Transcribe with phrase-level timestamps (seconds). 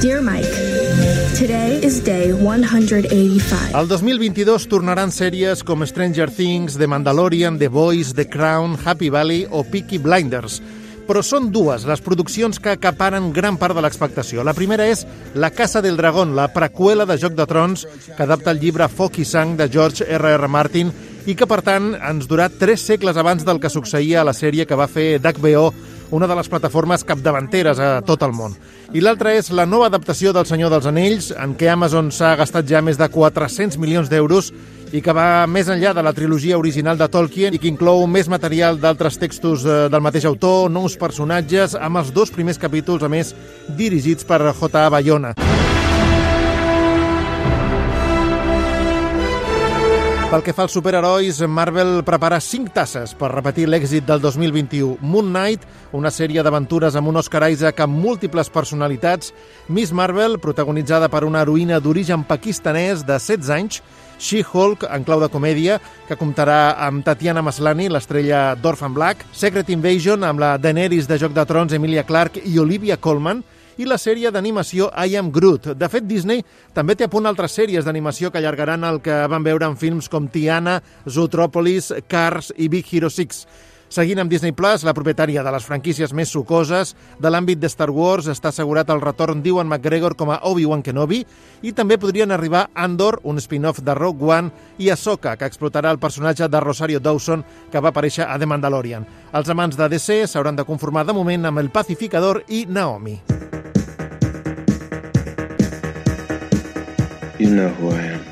[0.00, 0.52] Dear Mike,
[1.38, 3.72] today is day 185.
[3.72, 9.46] El 2022 tornaran sèries com Stranger Things, The Mandalorian, The Boys, The Crown, Happy Valley
[9.48, 10.60] o Peaky Blinders.
[11.08, 14.44] Però són dues les produccions que acaparen gran part de l'expectació.
[14.44, 18.52] La primera és La Casa del Dragón, la preqüela de Joc de Trons que adapta
[18.52, 20.34] el llibre Foc i Sang de George R.
[20.36, 20.48] R.
[20.48, 20.92] Martin
[21.26, 24.68] i que, per tant, ens durà tres segles abans del que succeïa a la sèrie
[24.68, 25.70] que va fer d'HBO
[26.10, 28.54] una de les plataformes capdavanteres a tot el món.
[28.94, 32.68] I l'altra és la nova adaptació del Senyor dels Anells, en què Amazon s'ha gastat
[32.70, 34.52] ja més de 400 milions d'euros
[34.94, 38.30] i que va més enllà de la trilogia original de Tolkien i que inclou més
[38.30, 43.10] material d'altres textos eh, del mateix autor, nous personatges, amb els dos primers capítols, a
[43.10, 43.34] més,
[43.76, 44.88] dirigits per J.A.
[44.94, 45.34] Bayona.
[50.26, 54.96] Pel que fa als superherois, Marvel prepara cinc tasses per repetir l'èxit del 2021.
[54.98, 55.62] Moon Knight,
[55.94, 59.30] una sèrie d'aventures amb un Oscar Isaac amb múltiples personalitats.
[59.70, 63.78] Miss Marvel, protagonitzada per una heroïna d'origen pakistanès de 16 anys.
[64.18, 69.22] She-Hulk, en clau de comèdia, que comptarà amb Tatiana Maslany, l'estrella d'Orphan Black.
[69.30, 73.44] Secret Invasion, amb la Daenerys de Joc de Trons, Emilia Clarke i Olivia Colman
[73.76, 75.72] i la sèrie d'animació I Am Groot.
[75.76, 76.42] De fet, Disney
[76.74, 80.10] també té a punt altres sèries d'animació que allargaran el que van veure en films
[80.12, 83.46] com Tiana, Zootropolis, Cars i Big Hero 6.
[83.88, 86.90] Seguint amb Disney Plus, la propietària de les franquícies més sucoses
[87.22, 91.22] de l'àmbit de Star Wars està assegurat el retorn d'Iwan McGregor com a Obi-Wan Kenobi
[91.62, 94.50] i també podrien arribar Andor, un spin-off de Rogue One,
[94.82, 99.06] i Ahsoka, que explotarà el personatge de Rosario Dawson que va aparèixer a The Mandalorian.
[99.32, 103.35] Els amants de DC s'hauran de conformar de moment amb El Pacificador i Naomi.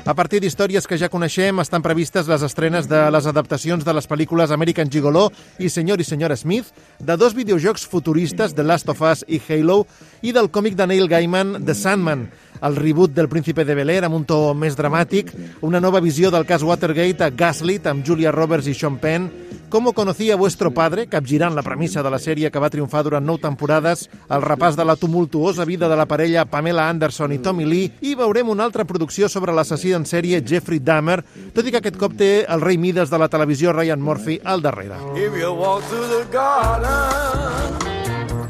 [0.05, 4.07] A partir d'històries que ja coneixem, estan previstes les estrenes de les adaptacions de les
[4.09, 5.27] pel·lícules American Gigolo
[5.61, 9.83] i Senyor i Senyora Smith, de dos videojocs futuristes, The Last of Us i Halo,
[10.25, 12.27] i del còmic de Neil Gaiman, The Sandman,
[12.65, 16.47] el reboot del Príncipe de Bel-Air amb un to més dramàtic, una nova visió del
[16.49, 19.29] cas Watergate a Gaslit amb Julia Roberts i Sean Penn,
[19.69, 23.39] Com conocía vuestro padre, capgirant la premissa de la sèrie que va triomfar durant nou
[23.41, 27.91] temporades, el repàs de la tumultuosa vida de la parella Pamela Anderson i Tommy Lee,
[28.01, 31.23] i veurem una altra producció sobre l'assassí en sèrie Jeffrey Dahmer,
[31.53, 34.61] tot i que aquest cop té el rei Midas de la televisió Ryan Murphy al
[34.61, 35.01] darrere.
[35.15, 37.75] If you walk through the garden,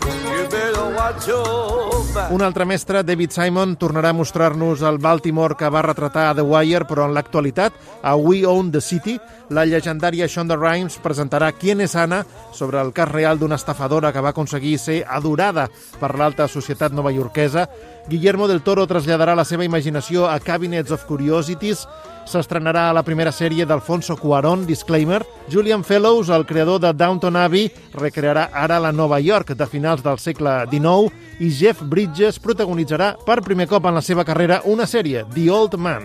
[0.05, 2.04] you better watch your.
[2.15, 6.45] Un altre mestre, David Simon, tornarà a mostrar-nos el Baltimore que va retratar a The
[6.47, 9.17] Wire, però en l'actualitat, a We Own the City,
[9.51, 12.23] la llegendària Shonda Rhimes presentarà Quién és Anna
[12.55, 15.67] sobre el cas real d'una estafadora que va aconseguir ser adorada
[15.99, 17.67] per l'alta societat novaiorquesa.
[18.07, 21.85] Guillermo del Toro traslladarà la seva imaginació a Cabinets of Curiosities,
[22.25, 25.21] s'estrenarà la primera sèrie d'Alfonso Cuarón, Disclaimer.
[25.51, 30.17] Julian Fellows, el creador de Downton Abbey, recrearà ara la Nova York de finals del
[30.17, 32.04] segle XIX i Jeff Bridges
[32.41, 36.03] protagonitzarà per primer cop en la seva carrera una sèrie, The Old Man.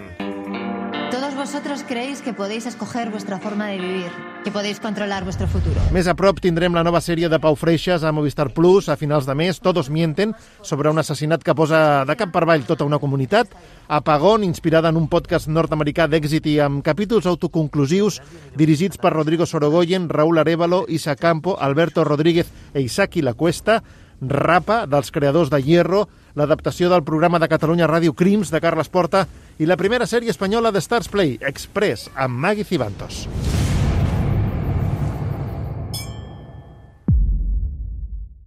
[1.11, 4.11] Todos vosotros creéis que podéis escoger vuestra forma de vivir,
[4.44, 5.81] que podéis controlar vuestro futuro.
[5.91, 9.27] Més a prop tindrem la nova sèrie de Pau Freixas a Movistar Plus a finals
[9.27, 13.00] de mes, Todos mienten, sobre un assassinat que posa de cap per avall tota una
[13.03, 13.50] comunitat.
[13.88, 18.21] Apagón, inspirada en un podcast nord-americà d'èxit i amb capítols autoconclusius
[18.56, 23.82] dirigits per Rodrigo Sorogoyen, Raúl Arevalo, Isa Campo, Alberto Rodríguez e Isaki La Cuesta.
[24.20, 29.26] Rapa, dels creadors de Hierro, l'adaptació del programa de Catalunya Ràdio Crims de Carles Porta
[29.58, 33.26] i la primera sèrie espanyola de Stars Play, Express, amb Maggie Cibantos.